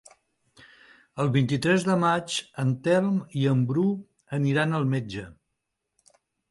[1.23, 3.87] El vint-i-tres de maig en Telm i en Bru
[4.43, 5.33] aniran al metge.